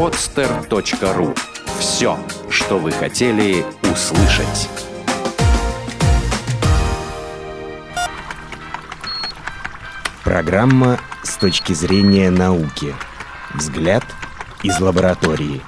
[0.00, 1.36] podster.ru
[1.78, 4.70] Все, что вы хотели услышать.
[10.24, 12.94] Программа с точки зрения науки.
[13.52, 14.04] Взгляд
[14.62, 15.60] из лаборатории.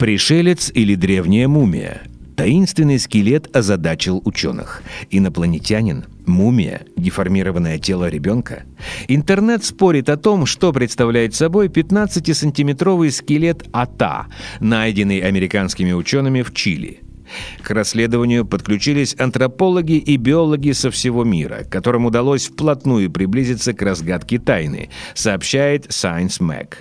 [0.00, 2.02] Пришелец или древняя мумия–
[2.36, 4.82] Таинственный скелет озадачил ученых.
[5.10, 8.64] Инопланетянин, мумия, деформированное тело ребенка.
[9.08, 14.26] Интернет спорит о том, что представляет собой 15-сантиметровый скелет АТА,
[14.60, 17.00] найденный американскими учеными в Чили–
[17.62, 24.38] к расследованию подключились антропологи и биологи со всего мира, которым удалось вплотную приблизиться к разгадке
[24.38, 26.74] тайны, сообщает Science Mag.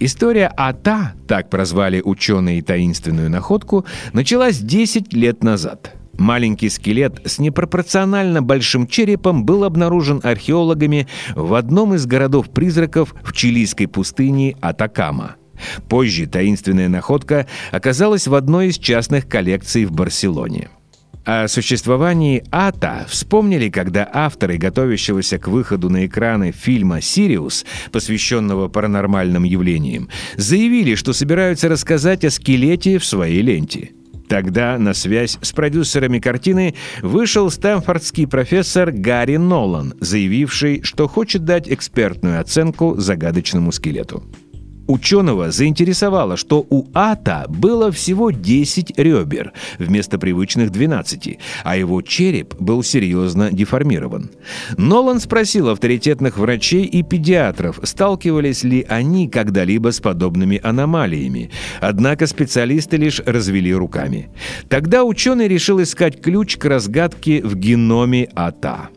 [0.00, 5.94] История АТА, так прозвали ученые таинственную находку, началась 10 лет назад.
[6.18, 13.86] Маленький скелет с непропорционально большим черепом был обнаружен археологами в одном из городов-призраков в чилийской
[13.86, 15.36] пустыне Атакама–
[15.88, 20.68] Позже таинственная находка оказалась в одной из частных коллекций в Барселоне.
[21.24, 29.44] О существовании АТА вспомнили, когда авторы готовящегося к выходу на экраны фильма «Сириус», посвященного паранормальным
[29.44, 33.90] явлениям, заявили, что собираются рассказать о скелете в своей ленте.
[34.28, 41.68] Тогда на связь с продюсерами картины вышел стэнфордский профессор Гарри Нолан, заявивший, что хочет дать
[41.68, 44.24] экспертную оценку загадочному скелету.
[44.88, 52.54] Ученого заинтересовало, что у ата было всего 10 ребер вместо привычных 12, а его череп
[52.58, 54.30] был серьезно деформирован.
[54.78, 61.50] Нолан спросил авторитетных врачей и педиатров, сталкивались ли они когда-либо с подобными аномалиями.
[61.82, 64.30] Однако специалисты лишь развели руками.
[64.70, 68.88] Тогда ученый решил искать ключ к разгадке в геноме ата.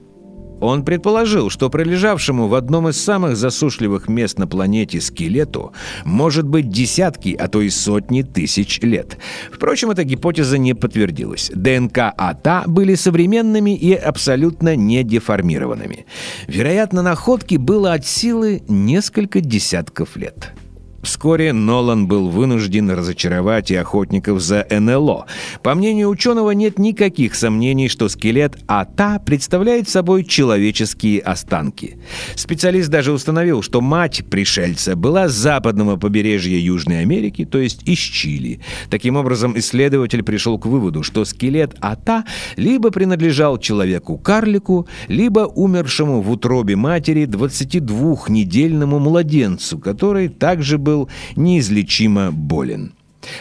[0.62, 5.74] Он предположил, что пролежавшему в одном из самых засушливых мест на планете скелету
[6.06, 9.18] может быть десятки, а то и сотни тысяч лет.
[9.52, 11.52] Впрочем, эта гипотеза не подтвердилась.
[11.54, 16.06] ДНК АТА были современными и абсолютно не деформированными.
[16.48, 20.54] Вероятно, находки было от силы несколько десятков лет.
[21.04, 25.26] Вскоре Нолан был вынужден разочаровать и охотников за НЛО.
[25.64, 31.98] По мнению ученого, нет никаких сомнений, что скелет АТА представляет собой человеческие останки.
[32.36, 37.98] Специалист даже установил, что мать пришельца была с западного побережья Южной Америки, то есть из
[37.98, 38.60] Чили.
[38.90, 42.26] Таким образом, исследователь пришел к выводу, что скелет АТА
[42.58, 52.32] либо принадлежал человеку-карлику, либо умершему в утробе матери 22-недельному младенцу, который также был был неизлечимо
[52.32, 52.92] болен.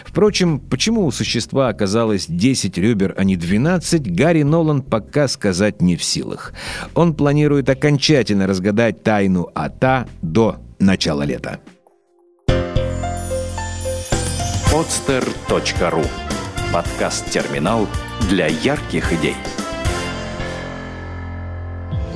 [0.04, 5.96] Впрочем, почему у существа оказалось 10 ребер, а не 12, Гарри Нолан пока сказать не
[5.96, 6.52] в силах.
[6.94, 11.58] Он планирует окончательно разгадать тайну АТА до начала лета.
[14.70, 16.06] podster.ru
[16.72, 17.88] Подкаст-терминал
[18.28, 19.34] для ярких идей.